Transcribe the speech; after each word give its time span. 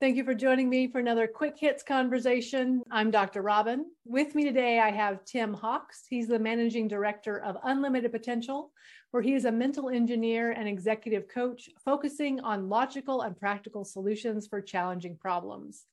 Thank 0.00 0.16
you 0.16 0.22
for 0.22 0.32
joining 0.32 0.68
me 0.68 0.86
for 0.86 1.00
another 1.00 1.26
quick 1.26 1.56
hits 1.58 1.82
conversation. 1.82 2.84
I'm 2.88 3.10
Dr. 3.10 3.42
Robin. 3.42 3.84
With 4.04 4.36
me 4.36 4.44
today, 4.44 4.78
I 4.78 4.92
have 4.92 5.24
Tim 5.24 5.52
Hawks. 5.52 6.04
He's 6.08 6.28
the 6.28 6.38
managing 6.38 6.86
director 6.86 7.42
of 7.42 7.56
Unlimited 7.64 8.12
Potential, 8.12 8.70
where 9.10 9.24
he 9.24 9.34
is 9.34 9.44
a 9.44 9.50
mental 9.50 9.90
engineer 9.90 10.52
and 10.52 10.68
executive 10.68 11.26
coach 11.26 11.68
focusing 11.84 12.38
on 12.38 12.68
logical 12.68 13.22
and 13.22 13.36
practical 13.36 13.84
solutions 13.84 14.46
for 14.46 14.60
challenging 14.60 15.16
problems. 15.16 15.86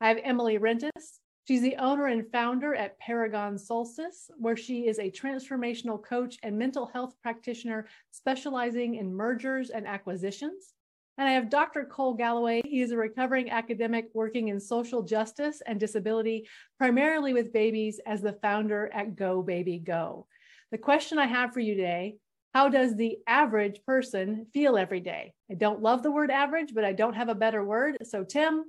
I 0.00 0.08
have 0.08 0.20
Emily 0.24 0.58
Rentis. 0.58 1.18
She's 1.46 1.60
the 1.60 1.76
owner 1.76 2.06
and 2.06 2.32
founder 2.32 2.74
at 2.74 2.98
Paragon 2.98 3.58
Solstice, 3.58 4.30
where 4.38 4.56
she 4.56 4.86
is 4.86 4.98
a 4.98 5.10
transformational 5.10 6.02
coach 6.02 6.38
and 6.42 6.56
mental 6.56 6.86
health 6.86 7.12
practitioner 7.22 7.88
specializing 8.10 8.94
in 8.94 9.14
mergers 9.14 9.68
and 9.68 9.86
acquisitions. 9.86 10.72
And 11.20 11.28
I 11.28 11.32
have 11.32 11.50
Dr. 11.50 11.84
Cole 11.84 12.14
Galloway. 12.14 12.62
He 12.64 12.80
is 12.80 12.92
a 12.92 12.96
recovering 12.96 13.50
academic 13.50 14.08
working 14.14 14.48
in 14.48 14.58
social 14.58 15.02
justice 15.02 15.60
and 15.66 15.78
disability, 15.78 16.48
primarily 16.78 17.34
with 17.34 17.52
babies, 17.52 18.00
as 18.06 18.22
the 18.22 18.32
founder 18.40 18.90
at 18.94 19.16
Go 19.16 19.42
Baby 19.42 19.78
Go. 19.80 20.26
The 20.70 20.78
question 20.78 21.18
I 21.18 21.26
have 21.26 21.52
for 21.52 21.60
you 21.60 21.74
today 21.74 22.16
how 22.54 22.70
does 22.70 22.96
the 22.96 23.18
average 23.26 23.82
person 23.84 24.46
feel 24.54 24.78
every 24.78 25.00
day? 25.00 25.34
I 25.50 25.54
don't 25.54 25.82
love 25.82 26.02
the 26.02 26.10
word 26.10 26.30
average, 26.30 26.72
but 26.74 26.86
I 26.86 26.94
don't 26.94 27.12
have 27.12 27.28
a 27.28 27.34
better 27.34 27.62
word. 27.62 27.98
So, 28.02 28.24
Tim, 28.24 28.64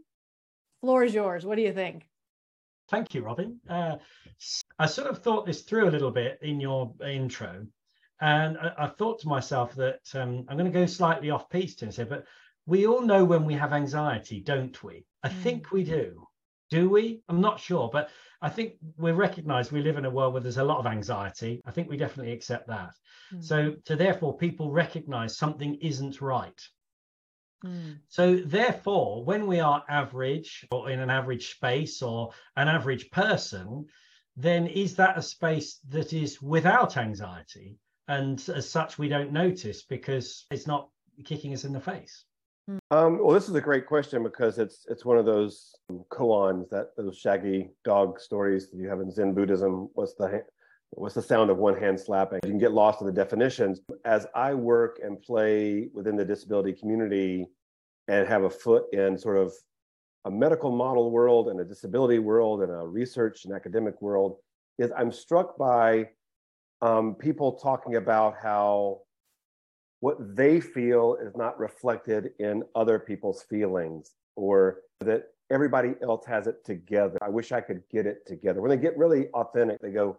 floor 0.82 1.06
is 1.06 1.14
yours. 1.14 1.46
What 1.46 1.56
do 1.56 1.62
you 1.62 1.72
think? 1.72 2.04
Thank 2.90 3.16
you, 3.16 3.24
Robin. 3.24 3.62
Uh, 3.70 3.96
I 4.78 4.88
sort 4.88 5.10
of 5.10 5.24
thought 5.24 5.46
this 5.46 5.62
through 5.62 5.88
a 5.88 5.90
little 5.90 6.12
bit 6.12 6.38
in 6.42 6.60
your 6.60 6.94
intro. 7.02 7.66
And 8.20 8.58
I, 8.60 8.74
I 8.78 8.88
thought 8.88 9.20
to 9.22 9.28
myself 9.28 9.74
that 9.76 10.02
um, 10.14 10.46
I'm 10.48 10.58
going 10.58 10.72
to 10.72 10.80
go 10.80 10.86
slightly 10.86 11.32
off 11.32 11.50
piece 11.50 11.82
and 11.82 11.92
say, 11.92 12.04
but 12.04 12.26
we 12.66 12.88
all 12.88 13.02
know 13.02 13.26
when 13.26 13.46
we 13.46 13.54
have 13.56 13.74
anxiety, 13.74 14.42
don't 14.42 14.82
we? 14.84 15.06
I 15.24 15.30
mm. 15.30 15.42
think 15.42 15.72
we 15.72 15.84
do. 15.84 16.28
Do 16.70 16.90
we? 16.90 17.22
I'm 17.28 17.42
not 17.42 17.60
sure, 17.60 17.90
but 17.92 18.10
I 18.42 18.50
think 18.50 18.76
we 18.98 19.12
recognize 19.12 19.72
we 19.72 19.82
live 19.82 19.98
in 19.98 20.06
a 20.06 20.10
world 20.10 20.34
where 20.34 20.42
there's 20.42 20.58
a 20.58 20.64
lot 20.64 20.80
of 20.80 20.88
anxiety. 20.88 21.62
I 21.66 21.72
think 21.72 21.90
we 21.90 21.98
definitely 21.98 22.32
accept 22.32 22.68
that. 22.68 22.94
Mm. 23.34 23.44
So, 23.44 23.76
so 23.86 23.96
therefore, 23.96 24.38
people 24.38 24.72
recognize 24.72 25.38
something 25.38 25.76
isn't 25.76 26.22
right. 26.22 26.62
Mm. 27.66 28.00
So, 28.08 28.38
therefore, 28.38 29.24
when 29.26 29.48
we 29.48 29.60
are 29.60 29.84
average 29.90 30.66
or 30.72 30.90
in 30.90 31.00
an 31.00 31.10
average 31.10 31.52
space 31.52 32.02
or 32.02 32.32
an 32.56 32.68
average 32.68 33.12
person, 33.12 33.86
then 34.38 34.66
is 34.68 34.96
that 34.96 35.18
a 35.18 35.22
space 35.22 35.80
that 35.90 36.14
is 36.14 36.42
without 36.42 36.98
anxiety? 36.98 37.78
And 38.08 38.40
as 38.50 38.70
such, 38.70 38.98
we 38.98 39.10
don't 39.10 39.32
notice 39.32 39.84
because 39.84 40.46
it's 40.52 40.68
not 40.68 40.90
kicking 41.26 41.54
us 41.54 41.66
in 41.66 41.74
the 41.74 41.80
face. 41.80 42.26
Um, 42.92 43.20
well, 43.20 43.34
this 43.34 43.50
is 43.50 43.56
a 43.56 43.62
great 43.62 43.86
question 43.86 44.24
because 44.24 44.60
it's 44.60 44.86
it's 44.90 45.06
one 45.06 45.18
of 45.18 45.26
those 45.26 45.76
koans 46.12 46.70
that 46.70 46.96
those 46.98 47.18
shaggy 47.18 47.70
dog 47.84 48.20
stories 48.20 48.70
that 48.70 48.78
you 48.78 48.88
have 48.90 49.00
in 49.00 49.12
Zen 49.12 49.34
Buddhism. 49.34 49.90
What's 49.94 50.14
the 50.16 50.44
what's 50.92 51.16
the 51.16 51.22
sound 51.22 51.50
of 51.50 51.58
one 51.58 51.78
hand 51.78 52.00
slapping? 52.00 52.40
You 52.44 52.50
can 52.50 52.60
get 52.60 52.74
lost 52.74 53.02
in 53.02 53.08
the 53.08 53.14
definitions. 53.14 53.82
As 54.06 54.28
I 54.36 54.54
work 54.54 55.00
and 55.04 55.22
play 55.22 55.90
within 55.94 56.16
the 56.16 56.26
disability 56.26 56.74
community 56.74 57.48
and 58.08 58.28
have 58.28 58.44
a 58.44 58.50
foot 58.50 58.86
in 58.94 59.18
sort 59.18 59.38
of 59.38 59.54
a 60.26 60.32
medical 60.32 60.72
model 60.72 61.12
world 61.12 61.50
and 61.50 61.60
a 61.60 61.66
disability 61.66 62.20
world 62.20 62.62
and 62.62 62.72
a 62.72 62.86
research 62.86 63.46
and 63.46 63.54
academic 63.54 64.02
world, 64.02 64.38
is 64.78 64.92
I'm 64.98 65.12
struck 65.12 65.58
by 65.58 66.10
um, 66.82 67.16
people 67.16 67.54
talking 67.54 67.96
about 67.96 68.36
how 68.42 69.02
what 70.02 70.36
they 70.36 70.60
feel 70.60 71.18
is 71.24 71.36
not 71.36 71.58
reflected 71.60 72.32
in 72.40 72.64
other 72.76 73.00
people's 73.00 73.44
feelings 73.44 74.12
or 74.36 74.80
that 75.00 75.28
everybody 75.52 75.94
else 76.02 76.26
has 76.26 76.48
it 76.48 76.66
together. 76.66 77.18
I 77.22 77.30
wish 77.30 77.52
I 77.52 77.62
could 77.62 77.84
get 77.92 78.08
it 78.08 78.26
together. 78.26 78.62
When 78.62 78.70
they 78.70 78.78
get 78.78 78.98
really 78.98 79.28
authentic, 79.30 79.80
they 79.80 79.92
go, 79.92 80.18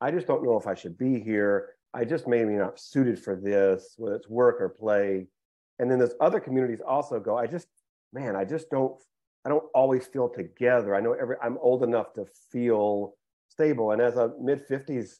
I 0.00 0.12
just 0.12 0.28
don't 0.28 0.44
know 0.44 0.56
if 0.56 0.66
I 0.66 0.74
should 0.74 0.96
be 0.96 1.20
here. 1.20 1.70
I 1.92 2.04
just 2.04 2.28
maybe 2.28 2.52
not 2.52 2.78
suited 2.78 3.18
for 3.18 3.34
this, 3.34 3.94
whether 3.96 4.16
it's 4.16 4.28
work 4.28 4.60
or 4.60 4.68
play. 4.68 5.26
And 5.80 5.90
then 5.90 5.98
those 5.98 6.14
other 6.20 6.38
communities 6.38 6.80
also 6.86 7.18
go, 7.18 7.36
I 7.36 7.46
just, 7.46 7.66
man, 8.12 8.36
I 8.36 8.44
just 8.44 8.70
don't, 8.70 8.94
I 9.44 9.48
don't 9.48 9.64
always 9.74 10.06
feel 10.06 10.28
together. 10.28 10.94
I 10.94 11.00
know 11.00 11.12
every, 11.12 11.36
I'm 11.42 11.58
old 11.60 11.82
enough 11.82 12.12
to 12.14 12.26
feel 12.52 13.14
stable. 13.48 13.90
And 13.90 14.00
as 14.00 14.16
a 14.16 14.32
mid 14.40 14.66
50s 14.68 15.18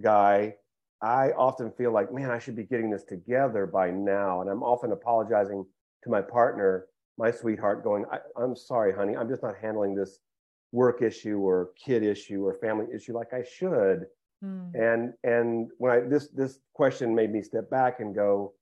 guy, 0.00 0.54
I 1.02 1.32
often 1.32 1.72
feel 1.72 1.92
like, 1.92 2.12
man, 2.12 2.30
I 2.30 2.38
should 2.38 2.54
be 2.54 2.62
getting 2.62 2.90
this 2.90 3.02
together 3.02 3.66
by 3.66 3.90
now. 3.90 4.40
And 4.40 4.48
I'm 4.48 4.62
often 4.62 4.92
apologizing 4.92 5.66
to 6.04 6.10
my 6.10 6.22
partner, 6.22 6.86
my 7.18 7.30
sweetheart, 7.32 7.82
going, 7.82 8.04
I, 8.10 8.18
am 8.42 8.54
sorry, 8.54 8.94
honey, 8.94 9.16
I'm 9.16 9.28
just 9.28 9.42
not 9.42 9.56
handling 9.60 9.96
this 9.96 10.20
work 10.70 11.02
issue 11.02 11.38
or 11.38 11.70
kid 11.76 12.04
issue 12.04 12.46
or 12.46 12.54
family 12.54 12.86
issue 12.94 13.14
like 13.14 13.34
I 13.34 13.42
should. 13.42 14.06
Mm. 14.44 14.74
And 14.74 15.12
and 15.24 15.70
when 15.78 15.92
I 15.92 16.00
this 16.00 16.28
this 16.28 16.60
question 16.72 17.14
made 17.14 17.32
me 17.32 17.42
step 17.42 17.68
back 17.68 18.00
and 18.00 18.14
go, 18.14 18.54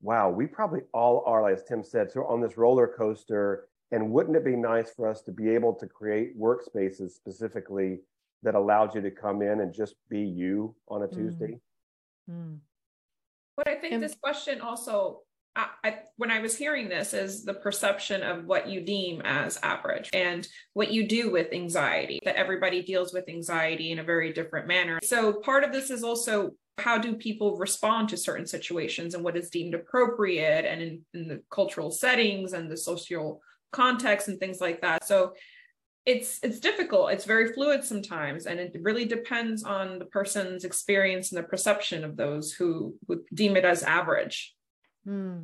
wow, 0.00 0.30
we 0.30 0.46
probably 0.46 0.80
all 0.92 1.22
are, 1.26 1.50
as 1.50 1.64
Tim 1.64 1.82
said, 1.82 2.10
so 2.10 2.24
on 2.26 2.40
this 2.40 2.56
roller 2.56 2.86
coaster. 2.86 3.68
And 3.90 4.10
wouldn't 4.10 4.36
it 4.36 4.44
be 4.44 4.56
nice 4.56 4.90
for 4.90 5.08
us 5.08 5.22
to 5.22 5.32
be 5.32 5.50
able 5.50 5.74
to 5.74 5.86
create 5.86 6.38
workspaces 6.38 7.10
specifically 7.10 8.00
that 8.44 8.54
allowed 8.54 8.94
you 8.94 9.00
to 9.00 9.10
come 9.10 9.42
in 9.42 9.60
and 9.60 9.74
just 9.74 9.94
be 10.08 10.20
you 10.20 10.74
on 10.88 11.02
a 11.02 11.08
Tuesday? 11.08 11.58
Mm. 12.30 12.58
But 13.56 13.68
I 13.68 13.74
think 13.76 13.94
and, 13.94 14.02
this 14.02 14.14
question 14.14 14.60
also, 14.60 15.20
I, 15.56 15.68
I, 15.82 15.98
when 16.16 16.30
I 16.30 16.40
was 16.40 16.56
hearing 16.56 16.88
this, 16.88 17.14
is 17.14 17.44
the 17.44 17.54
perception 17.54 18.22
of 18.22 18.44
what 18.44 18.68
you 18.68 18.80
deem 18.80 19.22
as 19.24 19.58
average 19.62 20.10
and 20.12 20.46
what 20.74 20.92
you 20.92 21.06
do 21.06 21.30
with 21.30 21.52
anxiety, 21.52 22.20
that 22.24 22.36
everybody 22.36 22.82
deals 22.82 23.12
with 23.12 23.28
anxiety 23.28 23.90
in 23.92 23.98
a 23.98 24.04
very 24.04 24.32
different 24.32 24.66
manner. 24.66 24.98
So 25.02 25.32
part 25.32 25.64
of 25.64 25.72
this 25.72 25.90
is 25.90 26.02
also 26.02 26.52
how 26.78 26.98
do 26.98 27.14
people 27.14 27.56
respond 27.56 28.08
to 28.08 28.16
certain 28.16 28.46
situations 28.46 29.14
and 29.14 29.22
what 29.22 29.36
is 29.36 29.48
deemed 29.48 29.74
appropriate 29.74 30.64
and 30.64 30.82
in, 30.82 31.00
in 31.14 31.28
the 31.28 31.42
cultural 31.50 31.90
settings 31.92 32.52
and 32.52 32.68
the 32.68 32.76
social 32.76 33.40
context 33.72 34.26
and 34.28 34.40
things 34.40 34.60
like 34.60 34.80
that. 34.82 35.06
So 35.06 35.34
it's 36.06 36.38
it's 36.42 36.60
difficult. 36.60 37.12
It's 37.12 37.24
very 37.24 37.52
fluid 37.52 37.82
sometimes 37.82 38.46
and 38.46 38.60
it 38.60 38.76
really 38.80 39.06
depends 39.06 39.64
on 39.64 39.98
the 39.98 40.04
person's 40.04 40.64
experience 40.64 41.32
and 41.32 41.42
the 41.42 41.48
perception 41.48 42.04
of 42.04 42.16
those 42.16 42.52
who 42.52 42.94
would 43.08 43.20
deem 43.32 43.56
it 43.56 43.64
as 43.64 43.82
average. 43.82 44.54
Hmm. 45.04 45.42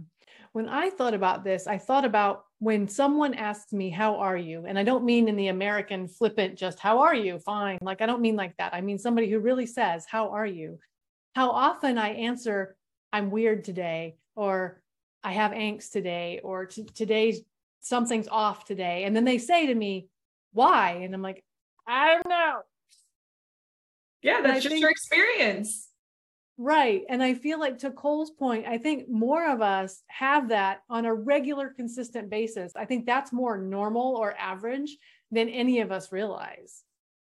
when 0.52 0.70
i 0.70 0.88
thought 0.88 1.12
about 1.12 1.44
this 1.44 1.66
i 1.66 1.76
thought 1.76 2.06
about 2.06 2.44
when 2.60 2.88
someone 2.88 3.34
asks 3.34 3.74
me 3.74 3.90
how 3.90 4.16
are 4.16 4.36
you? 4.36 4.64
And 4.66 4.78
i 4.78 4.82
don't 4.82 5.04
mean 5.04 5.28
in 5.28 5.36
the 5.36 5.48
american 5.48 6.08
flippant 6.08 6.56
just 6.56 6.78
how 6.78 7.00
are 7.00 7.14
you? 7.14 7.38
Fine. 7.38 7.78
Like 7.82 8.00
i 8.00 8.06
don't 8.06 8.22
mean 8.22 8.36
like 8.36 8.56
that. 8.56 8.74
I 8.74 8.80
mean 8.80 8.98
somebody 8.98 9.30
who 9.30 9.38
really 9.38 9.66
says 9.66 10.06
how 10.08 10.30
are 10.30 10.46
you? 10.46 10.78
How 11.34 11.50
often 11.50 11.98
i 11.98 12.10
answer 12.10 12.76
i'm 13.12 13.30
weird 13.30 13.64
today 13.64 14.16
or 14.34 14.82
i 15.22 15.32
have 15.32 15.52
angst 15.52 15.90
today 15.92 16.40
or 16.42 16.66
today's 16.66 17.40
something's 17.80 18.28
off 18.28 18.64
today. 18.64 19.04
And 19.04 19.16
then 19.16 19.24
they 19.24 19.38
say 19.38 19.66
to 19.66 19.74
me 19.74 20.08
why? 20.52 21.00
And 21.02 21.14
I'm 21.14 21.22
like, 21.22 21.44
I 21.86 22.14
don't 22.14 22.28
know. 22.28 22.60
Yeah, 24.22 24.42
that's 24.42 24.62
just 24.62 24.68
think, 24.68 24.80
your 24.80 24.90
experience. 24.90 25.88
Right. 26.58 27.04
And 27.08 27.22
I 27.22 27.34
feel 27.34 27.58
like 27.58 27.78
to 27.78 27.90
Cole's 27.90 28.30
point, 28.30 28.66
I 28.66 28.76
think 28.76 29.08
more 29.08 29.50
of 29.50 29.62
us 29.62 30.02
have 30.08 30.50
that 30.50 30.80
on 30.90 31.06
a 31.06 31.14
regular, 31.14 31.70
consistent 31.70 32.28
basis. 32.28 32.72
I 32.76 32.84
think 32.84 33.06
that's 33.06 33.32
more 33.32 33.56
normal 33.56 34.16
or 34.16 34.36
average 34.38 34.96
than 35.30 35.48
any 35.48 35.80
of 35.80 35.90
us 35.90 36.12
realize. 36.12 36.82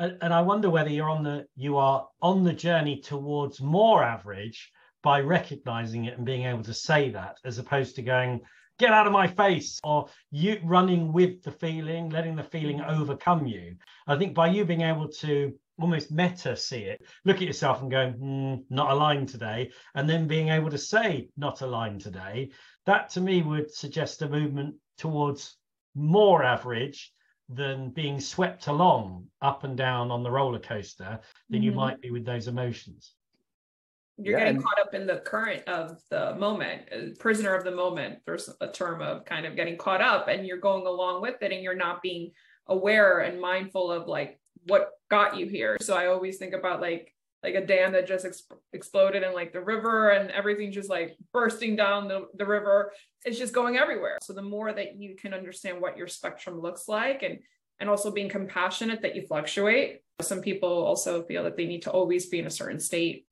And, 0.01 0.19
and 0.23 0.35
I 0.35 0.41
wonder 0.41 0.71
whether 0.71 0.91
you're 0.91 1.09
on 1.09 1.23
the 1.23 1.47
you 1.55 1.77
are 1.77 2.09
on 2.21 2.43
the 2.43 2.53
journey 2.53 3.01
towards 3.01 3.61
more 3.61 4.03
average 4.03 4.73
by 5.05 5.21
recognizing 5.21 6.07
it 6.07 6.17
and 6.17 6.27
being 6.27 6.45
able 6.45 6.65
to 6.65 6.75
say 6.75 7.11
that, 7.11 7.37
as 7.45 7.59
opposed 7.59 7.95
to 7.97 8.03
going, 8.03 8.41
get 8.79 8.93
out 8.93 9.07
of 9.07 9.13
my 9.13 9.27
face 9.27 9.81
or 9.85 10.09
you 10.31 10.59
running 10.65 11.13
with 11.13 11.43
the 11.43 11.51
feeling 11.51 12.09
letting 12.11 12.37
the 12.37 12.43
feeling 12.43 12.79
mm. 12.79 12.89
overcome 12.89 13.47
you 13.47 13.77
i 14.07 14.17
think 14.17 14.35
by 14.35 14.49
you 14.49 14.65
being 14.65 14.83
able 14.83 15.09
to 15.09 15.53
almost 15.81 16.11
meta 16.11 16.57
see 16.57 16.83
it 16.83 17.01
look 17.25 17.37
at 17.37 17.43
yourself 17.43 17.81
and 17.83 17.91
go 17.91 18.13
mm, 18.21 18.63
not 18.71 18.91
aligned 18.91 19.29
today 19.29 19.71
and 19.95 20.09
then 20.09 20.27
being 20.27 20.49
able 20.49 20.71
to 20.71 20.79
say 20.79 21.29
not 21.37 21.61
aligned 21.61 22.01
today 22.01 22.51
that 22.87 23.09
to 23.09 23.21
me 23.21 23.43
would 23.43 23.73
suggest 23.73 24.23
a 24.23 24.29
movement 24.29 24.75
towards 24.99 25.57
more 25.95 26.43
average 26.43 27.13
than 27.49 27.91
being 27.91 28.21
swept 28.21 28.67
along 28.67 29.27
up 29.41 29.65
and 29.65 29.77
down 29.77 30.11
on 30.11 30.23
the 30.23 30.31
roller 30.31 30.59
coaster 30.59 31.21
than 31.51 31.61
mm-hmm. 31.61 31.65
you 31.65 31.73
might 31.73 32.01
be 32.01 32.11
with 32.11 32.25
those 32.25 32.49
emotions 32.49 33.15
you're 34.23 34.39
yeah, 34.39 34.47
getting 34.47 34.63
caught 34.63 34.81
up 34.81 34.95
in 34.95 35.07
the 35.07 35.17
current 35.19 35.67
of 35.69 36.01
the 36.11 36.35
moment 36.37 36.83
uh, 36.93 37.15
prisoner 37.19 37.55
of 37.55 37.65
the 37.65 37.71
moment 37.71 38.19
there's 38.27 38.49
a 38.61 38.69
term 38.69 39.01
of 39.03 39.25
kind 39.25 39.47
of 39.47 39.57
getting 39.57 39.77
caught 39.77 40.01
up 40.01 40.29
and 40.29 40.47
you're 40.47 40.59
going 40.59 40.87
along 40.87 41.21
with 41.23 41.37
it 41.43 41.53
and 41.53 41.63
you're 41.63 41.75
not 41.75 42.03
being 42.03 42.31
aware 42.69 43.21
and 43.21 43.41
mindful 43.41 43.91
of 43.91 44.07
like 44.07 44.39
what 44.69 44.91
got 45.11 45.37
you 45.37 45.47
here. 45.47 45.77
So 45.81 45.97
i 45.97 46.07
always 46.07 46.39
think 46.39 46.55
about 46.55 46.81
like 46.81 47.13
like 47.43 47.55
a 47.57 47.67
dam 47.67 47.91
that 47.91 48.07
just 48.07 48.25
ex- 48.25 48.47
exploded 48.73 49.25
in 49.25 49.35
like 49.35 49.53
the 49.53 49.61
river 49.61 50.11
and 50.11 50.31
everything 50.31 50.71
just 50.71 50.89
like 50.89 51.17
bursting 51.33 51.75
down 51.75 52.07
the, 52.07 52.29
the 52.35 52.47
river. 52.47 52.93
It's 53.25 53.37
just 53.37 53.53
going 53.53 53.77
everywhere. 53.77 54.19
So 54.23 54.33
the 54.33 54.43
more 54.43 54.73
that 54.73 54.95
you 54.95 55.17
can 55.17 55.35
understand 55.35 55.81
what 55.81 55.97
your 55.97 56.07
spectrum 56.07 56.61
looks 56.61 56.87
like 56.87 57.25
and 57.25 57.41
and 57.81 57.91
also 57.91 58.13
being 58.13 58.29
compassionate 58.29 59.03
that 59.03 59.17
you 59.17 59.27
fluctuate 59.27 60.03
some 60.23 60.41
people 60.41 60.69
also 60.69 61.23
feel 61.25 61.45
that 61.45 61.57
they 61.57 61.67
need 61.67 61.83
to 61.83 61.91
always 61.91 62.27
be 62.27 62.39
in 62.39 62.47
a 62.47 62.51
certain 62.51 62.81
state 62.81 63.27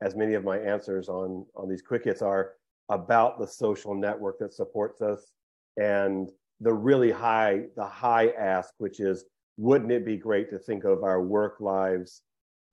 as 0.00 0.14
many 0.14 0.34
of 0.34 0.44
my 0.44 0.58
answers 0.58 1.08
on 1.08 1.44
on 1.54 1.68
these 1.68 1.82
quick 1.82 2.04
hits 2.04 2.22
are 2.22 2.52
about 2.90 3.38
the 3.38 3.46
social 3.46 3.94
network 3.94 4.38
that 4.38 4.54
supports 4.54 5.02
us 5.02 5.32
and 5.76 6.30
the 6.60 6.72
really 6.72 7.10
high 7.10 7.64
the 7.76 7.86
high 7.86 8.28
ask 8.38 8.72
which 8.78 9.00
is 9.00 9.24
wouldn't 9.56 9.92
it 9.92 10.04
be 10.04 10.16
great 10.16 10.48
to 10.50 10.58
think 10.58 10.84
of 10.84 11.02
our 11.02 11.20
work 11.22 11.60
lives 11.60 12.22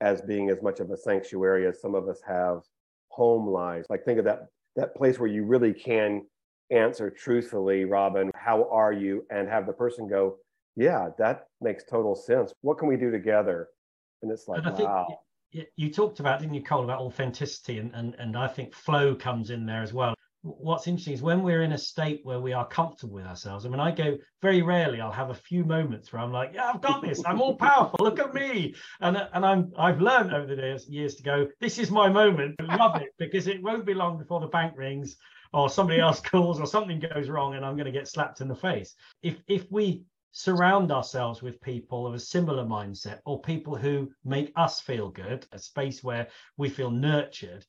as 0.02 0.22
being 0.22 0.50
as 0.50 0.62
much 0.62 0.80
of 0.80 0.92
a 0.92 0.98
sanctuary 0.98 1.68
as 1.68 1.82
some 1.82 1.96
of 1.96 2.08
us 2.08 2.22
have 2.26 2.62
home 3.10 3.48
lives. 3.48 3.88
Like 3.90 4.04
think 4.04 4.20
of 4.20 4.26
that 4.26 4.48
that 4.76 4.96
place 4.96 5.18
where 5.20 5.30
you 5.30 5.46
really 5.46 5.74
can 5.74 6.26
answer 6.70 7.10
truthfully, 7.10 7.86
Robin, 7.86 8.30
how 8.36 8.70
are 8.70 8.92
you? 8.92 9.26
And 9.30 9.48
have 9.48 9.66
the 9.66 9.74
person 9.74 10.08
go, 10.08 10.38
Yeah, 10.76 11.10
that 11.18 11.48
makes 11.62 11.84
total 11.84 12.16
sense. 12.16 12.54
What 12.62 12.78
can 12.78 12.88
we 12.88 12.98
do 12.98 13.10
together? 13.10 13.70
And 14.22 14.32
it's 14.32 14.48
like, 14.48 14.66
and 14.66 14.78
wow. 14.78 15.08
You 15.76 15.92
talked 15.92 16.20
about, 16.20 16.40
didn't 16.40 16.56
you, 16.56 16.64
Cole, 16.64 16.84
about 16.84 17.00
authenticity 17.00 17.80
and, 17.80 17.94
and 17.94 18.16
and 18.20 18.38
I 18.38 18.48
think 18.48 18.74
flow 18.74 19.16
comes 19.16 19.50
in 19.50 19.66
there 19.66 19.84
as 19.84 19.94
well 19.94 20.16
what's 20.46 20.88
interesting 20.88 21.14
is 21.14 21.24
when 21.24 21.42
we're 21.42 21.64
in 21.64 21.72
a 21.72 21.78
state 21.78 22.22
where 22.24 22.40
we 22.40 22.54
are 22.54 22.68
comfortable 22.68 23.16
with 23.16 23.26
ourselves. 23.26 23.66
I 23.66 23.70
mean, 23.70 23.80
I 23.80 23.92
go 23.92 24.18
very 24.42 24.62
rarely. 24.62 25.02
I'll 25.02 25.12
have 25.12 25.32
a 25.32 25.36
few 25.36 25.64
moments 25.64 26.14
where 26.14 26.22
I'm 26.22 26.32
like, 26.32 26.52
"Yeah, 26.54 26.72
I've 26.74 26.82
got 26.82 27.02
this. 27.02 27.24
I'm 27.26 27.42
all 27.42 27.56
powerful. 27.56 27.98
Look 28.00 28.20
at 28.20 28.34
me!" 28.34 28.76
And 29.02 29.18
and 29.34 29.46
I'm 29.46 29.74
I've 29.78 30.00
learned 30.00 30.34
over 30.34 30.56
the 30.56 30.62
years, 30.62 30.88
years 30.88 31.16
to 31.16 31.24
go. 31.24 31.48
This 31.60 31.80
is 31.80 31.90
my 31.90 32.10
moment. 32.10 32.56
I 32.60 32.76
love 32.76 33.02
it 33.02 33.10
because 33.18 33.48
it 33.48 33.62
won't 33.64 33.86
be 33.86 33.94
long 33.94 34.18
before 34.18 34.40
the 34.40 34.48
bank 34.48 34.74
rings 34.78 35.18
or 35.52 35.70
somebody 35.70 36.00
else 36.00 36.22
calls 36.32 36.60
or 36.60 36.68
something 36.68 37.00
goes 37.00 37.28
wrong 37.30 37.56
and 37.56 37.66
I'm 37.66 37.76
going 37.76 37.86
to 37.86 37.92
get 37.92 38.08
slapped 38.08 38.42
in 38.42 38.48
the 38.48 38.56
face. 38.56 38.96
If 39.24 39.38
if 39.48 39.72
we 39.72 40.04
surround 40.38 40.92
ourselves 40.92 41.42
with 41.42 41.62
people 41.62 42.06
of 42.06 42.14
a 42.14 42.20
similar 42.20 42.66
mindset 42.66 43.22
or 43.24 43.40
people 43.40 43.74
who 43.74 44.12
make 44.26 44.52
us 44.58 44.82
feel 44.82 45.10
good, 45.10 45.48
a 45.54 45.58
space 45.58 46.04
where 46.04 46.28
we 46.58 46.68
feel 46.68 46.92
nurtured, 46.92 47.66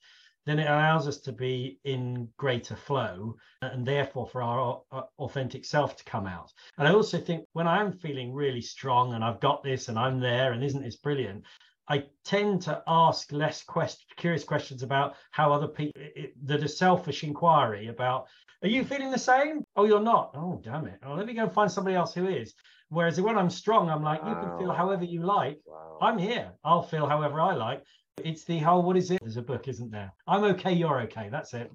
then 0.47 0.59
it 0.59 0.69
allows 0.69 1.07
us 1.07 1.19
to 1.19 1.31
be 1.31 1.79
in 1.85 2.29
greater 2.37 2.75
flow 2.75 3.37
and 3.63 3.87
therefore 3.87 4.27
for 4.27 4.43
our 4.43 4.83
uh, 4.91 5.03
authentic 5.21 5.65
self 5.65 5.97
to 5.97 6.05
come 6.05 6.27
out. 6.27 6.53
And 6.77 6.89
I 6.89 6.93
also 6.93 7.19
think 7.19 7.45
when 7.53 7.69
I'm 7.69 7.93
feeling 7.93 8.33
really 8.33 8.61
strong 8.61 9.15
and 9.15 9.23
I've 9.23 9.41
got 9.41 9.63
this 9.63 9.89
and 9.89 9.97
I'm 9.97 10.19
there 10.19 10.53
and 10.53 10.65
isn't 10.65 10.83
this 10.83 10.97
brilliant, 10.97 11.45
I 11.89 12.03
tend 12.25 12.63
to 12.63 12.83
ask 12.89 13.31
less 13.31 13.63
quest- 13.63 14.07
curious 14.17 14.43
questions 14.43 14.83
about 14.83 15.15
how 15.31 15.53
other 15.53 15.69
people, 15.69 16.03
that 16.43 16.65
a 16.65 16.69
selfish 16.69 17.23
inquiry 17.23 17.87
about, 17.87 18.27
are 18.63 18.69
you 18.69 18.85
feeling 18.85 19.11
the 19.11 19.19
same? 19.19 19.65
Oh, 19.77 19.85
you're 19.85 20.01
not. 20.01 20.31
Oh, 20.35 20.61
damn 20.65 20.87
it. 20.87 21.01
Oh, 21.05 21.15
let 21.15 21.27
me 21.27 21.35
go 21.35 21.45
and 21.45 21.53
find 21.53 21.71
somebody 21.71 21.97
else 21.97 22.15
who 22.15 22.27
is. 22.27 22.55
Whereas 22.89 23.21
when 23.21 23.37
I'm 23.37 23.51
strong, 23.51 23.91
I'm 23.91 24.03
like, 24.03 24.23
wow. 24.23 24.29
you 24.29 24.35
can 24.49 24.59
feel 24.59 24.73
however 24.73 25.05
you 25.05 25.23
like. 25.23 25.59
Wow. 25.67 25.99
I'm 26.01 26.19
here. 26.19 26.53
I'll 26.65 26.83
feel 26.83 27.07
however 27.07 27.41
I 27.41 27.55
like. 27.55 27.83
It's 28.25 28.45
the 28.45 28.59
whole, 28.59 28.83
what 28.83 28.97
is 28.97 29.11
it? 29.11 29.21
There's 29.21 29.37
a 29.37 29.43
book, 29.43 29.69
isn't 29.69 29.91
there? 29.91 30.13
I'm 30.27 30.45
okay, 30.45 30.73
you're 30.73 31.01
okay. 31.03 31.29
That's 31.31 31.53
it. 31.53 31.71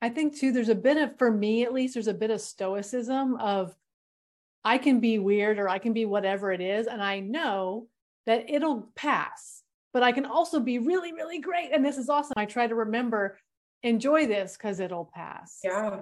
I 0.00 0.08
think 0.08 0.36
too, 0.36 0.52
there's 0.52 0.68
a 0.68 0.74
bit 0.74 0.96
of, 0.96 1.18
for 1.18 1.30
me 1.30 1.64
at 1.64 1.72
least, 1.72 1.94
there's 1.94 2.06
a 2.06 2.14
bit 2.14 2.30
of 2.30 2.40
stoicism 2.40 3.34
of 3.36 3.74
I 4.64 4.78
can 4.78 5.00
be 5.00 5.18
weird 5.18 5.58
or 5.58 5.68
I 5.68 5.78
can 5.78 5.92
be 5.92 6.04
whatever 6.04 6.52
it 6.52 6.60
is. 6.60 6.86
And 6.86 7.02
I 7.02 7.20
know 7.20 7.88
that 8.26 8.48
it'll 8.48 8.92
pass, 8.94 9.62
but 9.92 10.02
I 10.02 10.12
can 10.12 10.26
also 10.26 10.60
be 10.60 10.78
really, 10.78 11.12
really 11.12 11.40
great. 11.40 11.70
And 11.72 11.84
this 11.84 11.98
is 11.98 12.08
awesome. 12.08 12.34
I 12.36 12.44
try 12.44 12.66
to 12.66 12.74
remember, 12.74 13.38
enjoy 13.82 14.26
this 14.26 14.56
because 14.56 14.80
it'll 14.80 15.10
pass. 15.14 15.60
Yeah. 15.62 16.00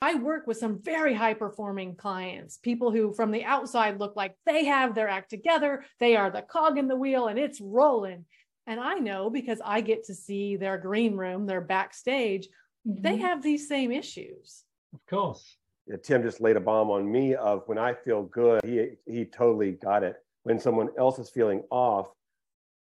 I 0.00 0.14
work 0.14 0.46
with 0.46 0.58
some 0.58 0.80
very 0.80 1.12
high 1.12 1.34
performing 1.34 1.96
clients, 1.96 2.58
people 2.58 2.92
who 2.92 3.12
from 3.12 3.32
the 3.32 3.44
outside 3.44 3.98
look 3.98 4.14
like 4.14 4.36
they 4.46 4.64
have 4.66 4.94
their 4.94 5.08
act 5.08 5.28
together. 5.28 5.84
They 5.98 6.14
are 6.14 6.30
the 6.30 6.42
cog 6.42 6.78
in 6.78 6.86
the 6.86 6.96
wheel 6.96 7.26
and 7.26 7.38
it's 7.38 7.60
rolling. 7.60 8.24
And 8.68 8.78
I 8.78 8.94
know 8.94 9.28
because 9.28 9.60
I 9.64 9.80
get 9.80 10.04
to 10.04 10.14
see 10.14 10.56
their 10.56 10.78
green 10.78 11.16
room, 11.16 11.46
their 11.46 11.60
backstage, 11.60 12.48
mm-hmm. 12.86 13.02
they 13.02 13.16
have 13.16 13.42
these 13.42 13.66
same 13.66 13.90
issues. 13.90 14.62
Of 14.94 15.04
course. 15.06 15.56
Yeah, 15.86 15.96
Tim 16.02 16.22
just 16.22 16.40
laid 16.40 16.56
a 16.56 16.60
bomb 16.60 16.90
on 16.90 17.10
me 17.10 17.34
of 17.34 17.62
when 17.66 17.78
I 17.78 17.94
feel 17.94 18.24
good, 18.24 18.60
he 18.64 18.90
he 19.06 19.24
totally 19.24 19.72
got 19.72 20.02
it. 20.02 20.16
When 20.42 20.60
someone 20.60 20.90
else 20.98 21.18
is 21.18 21.30
feeling 21.30 21.62
off, 21.70 22.10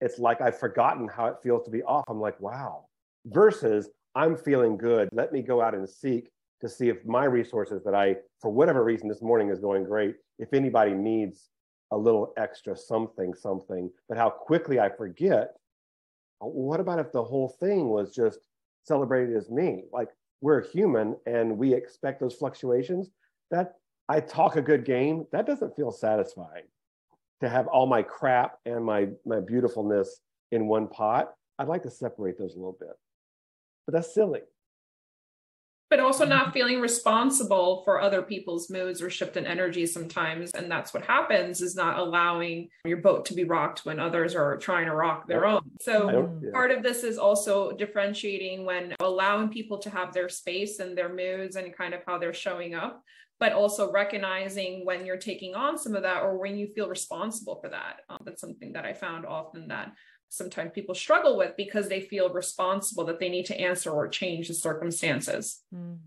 it's 0.00 0.18
like 0.18 0.40
I've 0.40 0.58
forgotten 0.58 1.06
how 1.08 1.26
it 1.26 1.36
feels 1.42 1.64
to 1.66 1.70
be 1.70 1.82
off. 1.82 2.04
I'm 2.08 2.20
like, 2.20 2.40
wow. 2.40 2.86
Versus 3.26 3.90
I'm 4.16 4.34
feeling 4.34 4.78
good. 4.78 5.10
Let 5.12 5.30
me 5.30 5.42
go 5.42 5.60
out 5.60 5.74
and 5.74 5.86
seek 5.86 6.30
to 6.62 6.70
see 6.70 6.88
if 6.88 7.04
my 7.04 7.24
resources 7.24 7.84
that 7.84 7.94
I, 7.94 8.16
for 8.40 8.50
whatever 8.50 8.82
reason, 8.82 9.08
this 9.08 9.20
morning 9.20 9.50
is 9.50 9.60
going 9.60 9.84
great. 9.84 10.14
If 10.38 10.54
anybody 10.54 10.94
needs 10.94 11.50
a 11.92 11.96
little 11.96 12.32
extra 12.38 12.74
something, 12.74 13.34
something, 13.34 13.90
but 14.08 14.16
how 14.16 14.30
quickly 14.30 14.80
I 14.80 14.88
forget 14.88 15.50
oh, 16.40 16.48
what 16.48 16.80
about 16.80 16.98
if 16.98 17.12
the 17.12 17.22
whole 17.22 17.56
thing 17.60 17.88
was 17.88 18.14
just 18.14 18.38
celebrated 18.84 19.36
as 19.36 19.50
me? 19.50 19.84
Like 19.92 20.08
we're 20.40 20.66
human 20.66 21.16
and 21.26 21.58
we 21.58 21.74
expect 21.74 22.18
those 22.18 22.34
fluctuations. 22.34 23.10
That 23.50 23.74
I 24.08 24.20
talk 24.20 24.56
a 24.56 24.62
good 24.62 24.86
game, 24.86 25.26
that 25.30 25.46
doesn't 25.46 25.76
feel 25.76 25.92
satisfying. 25.92 26.64
To 27.42 27.50
have 27.50 27.66
all 27.66 27.86
my 27.86 28.02
crap 28.02 28.58
and 28.64 28.82
my 28.82 29.08
my 29.26 29.40
beautifulness 29.40 30.20
in 30.52 30.68
one 30.68 30.88
pot, 30.88 31.34
I'd 31.58 31.68
like 31.68 31.82
to 31.82 31.90
separate 31.90 32.38
those 32.38 32.54
a 32.54 32.58
little 32.58 32.78
bit. 32.80 32.96
But 33.86 33.94
that's 33.94 34.12
silly. 34.12 34.40
But 35.88 36.00
also 36.00 36.26
not 36.26 36.52
feeling 36.52 36.80
responsible 36.80 37.82
for 37.84 38.00
other 38.00 38.20
people's 38.20 38.68
moods 38.68 39.00
or 39.00 39.08
shift 39.08 39.36
in 39.36 39.46
energy 39.46 39.86
sometimes. 39.86 40.50
And 40.50 40.68
that's 40.68 40.92
what 40.92 41.04
happens 41.04 41.60
is 41.60 41.76
not 41.76 41.96
allowing 41.96 42.68
your 42.84 42.96
boat 42.96 43.24
to 43.26 43.34
be 43.34 43.44
rocked 43.44 43.86
when 43.86 44.00
others 44.00 44.34
are 44.34 44.56
trying 44.56 44.86
to 44.86 44.94
rock 44.96 45.28
their 45.28 45.46
own. 45.46 45.62
So 45.80 46.38
yeah. 46.42 46.50
part 46.50 46.72
of 46.72 46.82
this 46.82 47.04
is 47.04 47.18
also 47.18 47.70
differentiating 47.70 48.64
when 48.64 48.96
allowing 48.98 49.48
people 49.48 49.78
to 49.78 49.90
have 49.90 50.12
their 50.12 50.28
space 50.28 50.80
and 50.80 50.98
their 50.98 51.14
moods 51.14 51.54
and 51.54 51.72
kind 51.72 51.94
of 51.94 52.00
how 52.04 52.18
they're 52.18 52.34
showing 52.34 52.74
up 52.74 53.04
but 53.38 53.52
also 53.52 53.92
recognizing 53.92 54.84
when 54.84 55.04
you're 55.04 55.18
taking 55.18 55.54
on 55.54 55.76
some 55.76 55.94
of 55.94 56.02
that 56.02 56.22
or 56.22 56.38
when 56.38 56.56
you 56.56 56.68
feel 56.68 56.88
responsible 56.88 57.56
for 57.60 57.68
that. 57.68 58.00
Um, 58.08 58.18
that's 58.24 58.40
something 58.40 58.72
that 58.72 58.84
i 58.84 58.92
found 58.92 59.26
often 59.26 59.68
that 59.68 59.92
sometimes 60.28 60.72
people 60.74 60.94
struggle 60.94 61.36
with 61.36 61.56
because 61.56 61.88
they 61.88 62.00
feel 62.00 62.32
responsible 62.32 63.04
that 63.04 63.20
they 63.20 63.28
need 63.28 63.46
to 63.46 63.60
answer 63.60 63.90
or 63.90 64.08
change 64.08 64.48
the 64.48 64.54
circumstances. 64.54 65.62
Mm. 65.74 65.98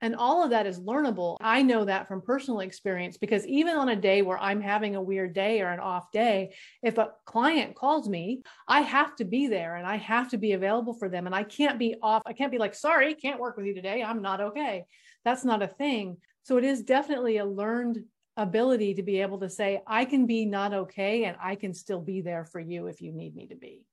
And 0.00 0.14
all 0.14 0.44
of 0.44 0.50
that 0.50 0.66
is 0.66 0.80
learnable. 0.80 1.36
I 1.40 1.62
know 1.62 1.84
that 1.84 2.06
from 2.06 2.22
personal 2.22 2.60
experience 2.60 3.16
because 3.16 3.44
even 3.46 3.76
on 3.76 3.88
a 3.88 3.96
day 3.96 4.22
where 4.22 4.38
I'm 4.38 4.60
having 4.60 4.94
a 4.94 5.02
weird 5.02 5.32
day 5.32 5.60
or 5.60 5.68
an 5.68 5.80
off 5.80 6.12
day, 6.12 6.54
if 6.82 6.98
a 6.98 7.10
client 7.24 7.74
calls 7.74 8.08
me, 8.08 8.42
I 8.68 8.82
have 8.82 9.16
to 9.16 9.24
be 9.24 9.48
there 9.48 9.76
and 9.76 9.86
I 9.86 9.96
have 9.96 10.28
to 10.30 10.38
be 10.38 10.52
available 10.52 10.94
for 10.94 11.08
them. 11.08 11.26
And 11.26 11.34
I 11.34 11.42
can't 11.42 11.78
be 11.78 11.96
off. 12.00 12.22
I 12.26 12.32
can't 12.32 12.52
be 12.52 12.58
like, 12.58 12.74
sorry, 12.74 13.14
can't 13.14 13.40
work 13.40 13.56
with 13.56 13.66
you 13.66 13.74
today. 13.74 14.02
I'm 14.02 14.22
not 14.22 14.40
okay. 14.40 14.84
That's 15.24 15.44
not 15.44 15.62
a 15.62 15.68
thing. 15.68 16.18
So 16.44 16.58
it 16.58 16.64
is 16.64 16.82
definitely 16.82 17.38
a 17.38 17.44
learned 17.44 18.04
ability 18.38 18.94
to 18.94 19.02
be 19.02 19.20
able 19.20 19.38
to 19.40 19.50
say, 19.50 19.82
I 19.86 20.06
can 20.06 20.24
be 20.24 20.46
not 20.46 20.72
okay 20.72 21.24
and 21.24 21.36
I 21.42 21.56
can 21.56 21.74
still 21.74 22.00
be 22.00 22.22
there 22.22 22.44
for 22.44 22.60
you 22.60 22.86
if 22.86 23.02
you 23.02 23.12
need 23.12 23.36
me 23.36 23.46
to 23.46 23.56
be. 23.56 23.84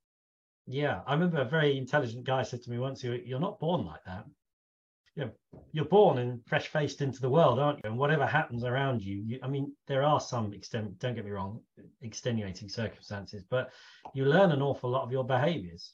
Yeah, 0.68 1.02
I 1.06 1.14
remember 1.14 1.42
a 1.42 1.46
very 1.46 1.78
intelligent 1.78 2.24
guy 2.26 2.44
said 2.44 2.64
to 2.64 2.72
me 2.72 2.78
once, 2.78 3.04
You're 3.04 3.40
not 3.40 3.60
born 3.60 3.86
like 3.86 4.04
that. 4.06 4.26
You 5.16 5.26
know, 5.26 5.32
you're 5.72 5.86
born 5.86 6.18
and 6.18 6.42
fresh 6.46 6.68
faced 6.68 7.02
into 7.02 7.22
the 7.22 7.30
world, 7.30 7.60
aren't 7.60 7.78
you? 7.78 7.90
And 7.90 7.98
whatever 7.98 8.26
happens 8.26 8.64
around 8.64 9.02
you, 9.02 9.24
you, 9.26 9.40
I 9.42 9.48
mean, 9.48 9.74
there 9.88 10.04
are 10.04 10.20
some 10.20 10.54
extent, 10.54 11.00
don't 11.00 11.16
get 11.16 11.24
me 11.26 11.32
wrong, 11.32 11.62
extenuating 12.02 12.68
circumstances, 12.68 13.44
but 13.50 13.72
you 14.14 14.26
learn 14.26 14.52
an 14.52 14.62
awful 14.62 14.90
lot 14.90 15.04
of 15.04 15.12
your 15.12 15.24
behaviors. 15.24 15.94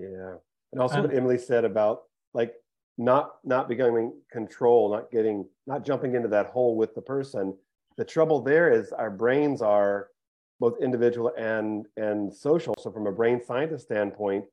Yeah. 0.00 0.34
And 0.72 0.80
also 0.80 0.96
um, 0.96 1.02
what 1.02 1.14
Emily 1.14 1.38
said 1.38 1.64
about 1.64 2.00
like 2.34 2.54
not 2.98 3.36
not 3.44 3.68
becoming 3.68 4.12
control 4.30 4.90
not 4.90 5.10
getting 5.10 5.46
not 5.66 5.84
jumping 5.84 6.14
into 6.14 6.28
that 6.28 6.46
hole 6.46 6.76
with 6.76 6.94
the 6.94 7.02
person. 7.02 7.56
The 7.96 8.04
trouble 8.04 8.40
there 8.40 8.70
is 8.70 8.92
our 8.92 9.10
brains 9.10 9.62
are 9.62 10.08
both 10.60 10.80
individual 10.80 11.32
and 11.38 11.86
and 11.96 12.32
social. 12.32 12.74
So 12.78 12.90
from 12.90 13.06
a 13.06 13.12
brain 13.12 13.40
scientist 13.44 13.84
standpoint 13.84 14.44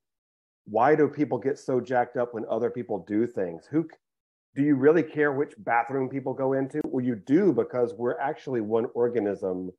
why 0.65 0.95
do 0.95 1.07
people 1.07 1.39
get 1.39 1.57
so 1.57 1.81
jacked 1.81 2.15
up 2.15 2.33
when 2.33 2.45
other 2.49 2.69
people 2.69 3.03
do 3.07 3.25
things? 3.25 3.65
Who 3.71 3.87
do 4.55 4.61
you 4.61 4.75
really 4.75 5.01
care 5.01 5.31
which 5.31 5.53
bathroom 5.59 6.09
people 6.09 6.33
go 6.33 6.53
into? 6.53 6.81
Well 6.85 7.03
you 7.03 7.15
do 7.15 7.51
because 7.51 7.93
we're 7.93 8.19
actually 8.19 8.61
one 8.61 8.87
organism 8.93 9.71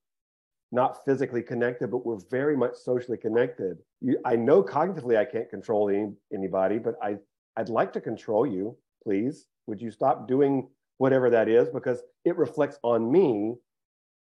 not 0.73 1.05
physically 1.05 1.43
connected 1.43 1.91
but 1.91 2.05
we're 2.05 2.19
very 2.31 2.57
much 2.57 2.77
socially 2.77 3.19
connected. 3.19 3.79
You, 4.01 4.19
i 4.25 4.37
know 4.37 4.63
cognitively 4.63 5.17
i 5.17 5.25
can't 5.25 5.49
control 5.51 5.89
any, 5.89 6.13
anybody 6.33 6.79
but 6.79 6.95
i 7.03 7.17
I'd 7.61 7.69
like 7.69 7.93
to 7.93 8.01
control 8.01 8.47
you, 8.47 8.75
please. 9.05 9.45
Would 9.67 9.83
you 9.83 9.91
stop 9.91 10.27
doing 10.27 10.71
whatever 10.97 11.29
that 11.29 11.47
is 11.47 11.69
because 11.69 12.03
it 12.25 12.37
reflects 12.39 12.79
on 12.83 13.13
me? 13.13 13.55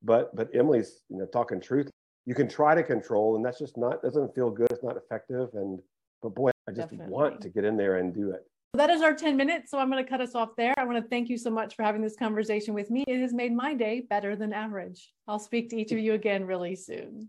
But 0.01 0.35
but 0.35 0.49
Emily's 0.55 1.03
you 1.07 1.19
know 1.19 1.27
talking 1.27 1.61
truth. 1.61 1.91
you 2.25 2.33
can 2.33 2.47
try 2.47 2.73
to 2.73 2.81
control, 2.81 3.35
and 3.35 3.45
that's 3.45 3.59
just 3.59 3.77
not 3.77 4.01
doesn't 4.01 4.33
feel 4.33 4.49
good. 4.49 4.71
It's 4.71 4.83
not 4.83 4.97
effective, 4.97 5.49
and 5.53 5.79
but 6.23 6.33
boy, 6.33 6.49
I 6.67 6.71
just 6.71 6.89
Definitely. 6.89 7.13
want 7.13 7.41
to 7.41 7.49
get 7.49 7.63
in 7.63 7.77
there 7.77 7.97
and 7.97 8.11
do 8.11 8.31
it. 8.31 8.41
That 8.73 8.89
is 8.89 9.01
our 9.01 9.13
10 9.13 9.37
minutes. 9.37 9.69
So 9.69 9.77
I'm 9.77 9.91
going 9.91 10.03
to 10.03 10.09
cut 10.09 10.21
us 10.21 10.33
off 10.33 10.55
there. 10.55 10.73
I 10.77 10.85
want 10.85 10.97
to 10.97 11.07
thank 11.09 11.29
you 11.29 11.37
so 11.37 11.51
much 11.51 11.75
for 11.75 11.83
having 11.83 12.01
this 12.01 12.15
conversation 12.15 12.73
with 12.73 12.89
me. 12.89 13.03
It 13.05 13.19
has 13.19 13.33
made 13.33 13.53
my 13.53 13.73
day 13.73 14.03
better 14.09 14.35
than 14.35 14.53
average. 14.53 15.11
I'll 15.27 15.39
speak 15.39 15.69
to 15.69 15.75
each 15.75 15.91
of 15.91 15.99
you 15.99 16.13
again 16.13 16.45
really 16.45 16.75
soon. 16.75 17.27